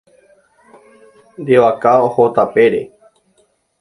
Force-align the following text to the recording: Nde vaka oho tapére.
Nde 1.41 1.55
vaka 1.63 1.91
oho 2.05 2.23
tapére. 2.35 2.81